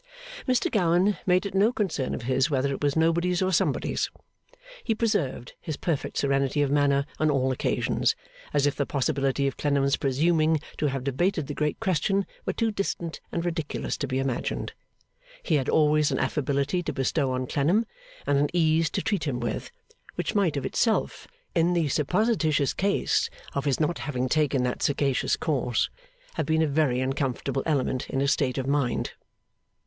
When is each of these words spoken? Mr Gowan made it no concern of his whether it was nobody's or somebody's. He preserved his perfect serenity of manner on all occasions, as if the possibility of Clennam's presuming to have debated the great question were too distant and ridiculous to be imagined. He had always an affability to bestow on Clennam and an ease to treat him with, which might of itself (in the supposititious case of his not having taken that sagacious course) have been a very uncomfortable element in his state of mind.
Mr 0.47 0.71
Gowan 0.71 1.19
made 1.27 1.45
it 1.45 1.53
no 1.53 1.71
concern 1.71 2.15
of 2.15 2.23
his 2.23 2.49
whether 2.49 2.71
it 2.73 2.81
was 2.81 2.95
nobody's 2.95 3.39
or 3.39 3.51
somebody's. 3.53 4.09
He 4.83 4.95
preserved 4.95 5.53
his 5.61 5.77
perfect 5.77 6.17
serenity 6.17 6.63
of 6.63 6.71
manner 6.71 7.05
on 7.19 7.29
all 7.29 7.51
occasions, 7.51 8.15
as 8.51 8.65
if 8.65 8.75
the 8.75 8.87
possibility 8.87 9.45
of 9.45 9.57
Clennam's 9.57 9.97
presuming 9.97 10.59
to 10.79 10.87
have 10.87 11.03
debated 11.03 11.45
the 11.45 11.53
great 11.53 11.79
question 11.79 12.25
were 12.47 12.53
too 12.53 12.71
distant 12.71 13.21
and 13.31 13.45
ridiculous 13.45 13.95
to 13.97 14.07
be 14.07 14.17
imagined. 14.17 14.73
He 15.43 15.53
had 15.53 15.69
always 15.69 16.11
an 16.11 16.17
affability 16.17 16.81
to 16.81 16.91
bestow 16.91 17.31
on 17.33 17.45
Clennam 17.45 17.85
and 18.25 18.39
an 18.39 18.49
ease 18.53 18.89
to 18.89 19.03
treat 19.03 19.25
him 19.25 19.39
with, 19.39 19.69
which 20.15 20.33
might 20.33 20.57
of 20.57 20.65
itself 20.65 21.27
(in 21.53 21.73
the 21.73 21.89
supposititious 21.89 22.73
case 22.73 23.29
of 23.53 23.65
his 23.65 23.79
not 23.79 23.99
having 23.99 24.27
taken 24.27 24.63
that 24.63 24.81
sagacious 24.81 25.35
course) 25.35 25.91
have 26.33 26.47
been 26.47 26.63
a 26.63 26.67
very 26.67 27.01
uncomfortable 27.01 27.61
element 27.67 28.09
in 28.09 28.19
his 28.19 28.31
state 28.31 28.57
of 28.57 28.65
mind. 28.65 29.11